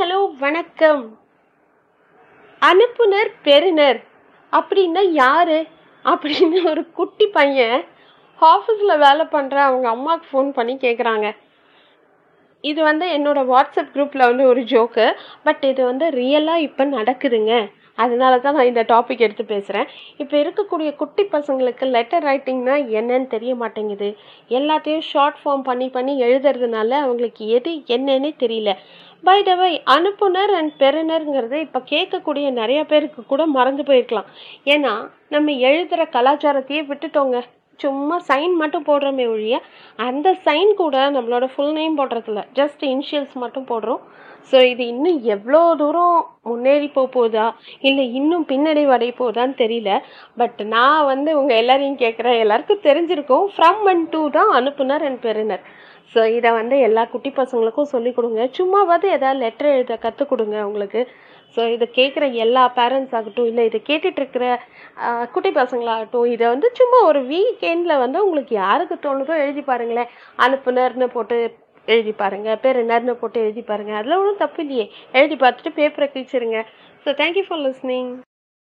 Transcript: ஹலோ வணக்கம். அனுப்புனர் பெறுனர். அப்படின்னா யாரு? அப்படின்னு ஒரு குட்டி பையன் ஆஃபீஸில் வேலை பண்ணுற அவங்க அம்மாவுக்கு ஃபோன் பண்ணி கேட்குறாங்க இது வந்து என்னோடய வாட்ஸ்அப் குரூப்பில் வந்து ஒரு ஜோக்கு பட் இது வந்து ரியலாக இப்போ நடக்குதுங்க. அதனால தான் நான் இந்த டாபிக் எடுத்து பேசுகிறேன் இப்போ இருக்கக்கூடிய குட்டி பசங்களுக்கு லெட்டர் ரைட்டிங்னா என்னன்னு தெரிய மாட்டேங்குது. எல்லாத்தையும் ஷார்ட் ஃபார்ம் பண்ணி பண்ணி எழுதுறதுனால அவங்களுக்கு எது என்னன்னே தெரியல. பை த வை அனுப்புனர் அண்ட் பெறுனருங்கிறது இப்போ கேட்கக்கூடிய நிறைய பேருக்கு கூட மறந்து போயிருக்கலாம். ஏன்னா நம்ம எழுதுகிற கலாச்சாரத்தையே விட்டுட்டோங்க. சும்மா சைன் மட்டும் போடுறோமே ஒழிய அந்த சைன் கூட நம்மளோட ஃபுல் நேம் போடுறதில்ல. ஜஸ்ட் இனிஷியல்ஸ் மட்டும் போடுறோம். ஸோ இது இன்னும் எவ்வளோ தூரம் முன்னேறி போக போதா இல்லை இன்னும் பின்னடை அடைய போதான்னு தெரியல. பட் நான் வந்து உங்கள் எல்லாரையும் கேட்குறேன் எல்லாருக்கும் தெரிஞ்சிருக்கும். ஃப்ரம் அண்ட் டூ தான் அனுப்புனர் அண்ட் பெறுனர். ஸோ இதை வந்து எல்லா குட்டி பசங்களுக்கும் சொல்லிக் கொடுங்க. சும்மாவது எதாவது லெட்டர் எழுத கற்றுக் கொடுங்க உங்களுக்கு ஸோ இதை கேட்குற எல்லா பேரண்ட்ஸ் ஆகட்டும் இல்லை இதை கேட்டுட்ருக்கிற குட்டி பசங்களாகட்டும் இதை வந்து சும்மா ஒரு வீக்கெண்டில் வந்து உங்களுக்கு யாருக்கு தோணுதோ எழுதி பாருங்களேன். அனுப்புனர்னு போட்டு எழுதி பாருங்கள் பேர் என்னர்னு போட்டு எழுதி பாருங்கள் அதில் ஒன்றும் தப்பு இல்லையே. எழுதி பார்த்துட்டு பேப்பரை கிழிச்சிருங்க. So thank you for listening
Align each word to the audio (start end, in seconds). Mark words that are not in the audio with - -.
ஹலோ 0.00 0.18
வணக்கம். 0.38 1.18
அனுப்புனர் 2.62 3.30
பெறுனர். 3.42 3.98
அப்படின்னா 4.52 5.02
யாரு? 5.10 5.66
அப்படின்னு 6.04 6.68
ஒரு 6.70 6.90
குட்டி 6.90 7.26
பையன் 7.26 7.84
ஆஃபீஸில் 8.38 8.98
வேலை 8.98 9.24
பண்ணுற 9.32 9.54
அவங்க 9.54 9.88
அம்மாவுக்கு 9.88 10.26
ஃபோன் 10.30 10.50
பண்ணி 10.50 10.74
கேட்குறாங்க 10.76 11.36
இது 12.60 12.82
வந்து 12.82 13.06
என்னோடய 13.06 13.50
வாட்ஸ்அப் 13.52 13.92
குரூப்பில் 13.94 14.28
வந்து 14.28 14.46
ஒரு 14.46 14.60
ஜோக்கு 14.60 15.12
பட் 15.42 15.64
இது 15.64 15.84
வந்து 15.84 16.08
ரியலாக 16.10 16.56
இப்போ 16.56 16.84
நடக்குதுங்க. 16.84 17.70
அதனால 17.98 18.38
தான் 18.38 18.56
நான் 18.58 18.70
இந்த 18.72 18.82
டாபிக் 18.92 19.24
எடுத்து 19.26 19.44
பேசுகிறேன் 19.44 19.88
இப்போ 20.16 20.36
இருக்கக்கூடிய 20.42 20.96
குட்டி 20.96 21.24
பசங்களுக்கு 21.32 21.86
லெட்டர் 21.96 22.24
ரைட்டிங்னா 22.24 22.76
என்னன்னு 23.00 23.26
தெரிய 23.26 23.54
மாட்டேங்குது. 23.54 24.08
எல்லாத்தையும் 24.50 25.06
ஷார்ட் 25.10 25.38
ஃபார்ம் 25.42 25.62
பண்ணி 25.62 25.88
பண்ணி 25.88 26.14
எழுதுறதுனால 26.26 26.90
அவங்களுக்கு 27.04 27.46
எது 27.58 27.72
என்னன்னே 27.96 28.32
தெரியல. 28.44 28.72
பை 29.24 29.38
த 29.42 29.54
வை 29.54 29.72
அனுப்புனர் 29.94 30.52
அண்ட் 30.58 30.74
பெறுனருங்கிறது 30.82 31.56
இப்போ 31.66 31.80
கேட்கக்கூடிய 31.92 32.50
நிறைய 32.50 32.84
பேருக்கு 32.84 33.22
கூட 33.26 33.46
மறந்து 33.46 33.82
போயிருக்கலாம். 33.82 34.28
ஏன்னா 34.74 34.92
நம்ம 35.28 35.52
எழுதுகிற 35.68 36.04
கலாச்சாரத்தையே 36.16 36.82
விட்டுட்டோங்க. 36.90 37.38
சும்மா 37.82 38.16
சைன் 38.28 38.54
மட்டும் 38.62 38.88
போடுறோமே 38.88 39.26
ஒழிய 39.34 39.56
அந்த 40.08 40.28
சைன் 40.46 40.72
கூட 40.82 40.96
நம்மளோட 41.16 41.46
ஃபுல் 41.52 41.74
நேம் 41.78 41.98
போடுறதில்ல. 42.00 42.42
ஜஸ்ட் 42.58 42.82
இனிஷியல்ஸ் 42.92 43.36
மட்டும் 43.44 43.68
போடுறோம். 43.72 44.02
ஸோ 44.50 44.58
இது 44.72 44.82
இன்னும் 44.92 45.18
எவ்வளோ 45.34 45.60
தூரம் 45.80 46.18
முன்னேறி 46.48 46.88
போக 46.94 47.08
போதா 47.16 47.46
இல்லை 47.88 48.04
இன்னும் 48.20 48.46
பின்னடை 48.50 48.84
அடைய 48.96 49.12
போதான்னு 49.20 49.54
தெரியல. 49.62 49.90
பட் 50.40 50.60
நான் 50.74 51.08
வந்து 51.12 51.30
உங்கள் 51.40 51.60
எல்லாரையும் 51.62 52.00
கேட்குறேன் 52.04 52.40
எல்லாருக்கும் 52.44 52.86
தெரிஞ்சிருக்கும். 52.88 53.46
ஃப்ரம் 53.56 53.84
அண்ட் 53.92 54.08
டூ 54.14 54.22
தான் 54.38 54.50
அனுப்புனர் 54.60 55.04
அண்ட் 55.08 55.20
பெறுனர். 55.26 55.64
ஸோ 56.12 56.20
இதை 56.36 56.50
வந்து 56.58 56.76
எல்லா 56.86 57.02
குட்டி 57.12 57.30
பசங்களுக்கும் 57.38 57.92
சொல்லிக் 57.94 58.16
கொடுங்க. 58.16 58.40
சும்மாவது 58.58 59.06
எதாவது 59.16 59.40
லெட்டர் 59.44 59.74
எழுத 59.74 59.96
கற்றுக் 60.04 60.30
கொடுங்க 60.32 60.56
உங்களுக்கு 60.68 61.00
ஸோ 61.54 61.60
இதை 61.74 61.86
கேட்குற 61.98 62.24
எல்லா 62.44 62.62
பேரண்ட்ஸ் 62.78 63.14
ஆகட்டும் 63.18 63.48
இல்லை 63.50 63.62
இதை 63.68 63.78
கேட்டுட்ருக்கிற 63.88 64.44
குட்டி 65.34 65.50
பசங்களாகட்டும் 65.60 66.28
இதை 66.34 66.46
வந்து 66.54 66.68
சும்மா 66.80 66.98
ஒரு 67.10 67.20
வீக்கெண்டில் 67.32 68.02
வந்து 68.04 68.18
உங்களுக்கு 68.26 68.54
யாருக்கு 68.64 68.96
தோணுதோ 69.06 69.36
எழுதி 69.44 69.64
பாருங்களேன். 69.70 70.12
அனுப்புனர்னு 70.44 71.08
போட்டு 71.16 71.38
எழுதி 71.88 72.12
பாருங்கள் 72.22 72.60
பேர் 72.64 72.80
என்னர்னு 72.82 73.14
போட்டு 73.20 73.38
எழுதி 73.44 73.62
பாருங்கள் 73.70 73.98
அதில் 74.00 74.18
ஒன்றும் 74.20 74.42
தப்பு 74.44 74.60
இல்லையே. 74.64 74.86
எழுதி 75.18 75.38
பார்த்துட்டு 75.44 75.78
பேப்பரை 75.78 76.08
கிழிச்சிருங்க. 76.14 76.60
So 77.04 77.14
thank you 77.20 77.44
for 77.48 77.62
listening 77.66 78.10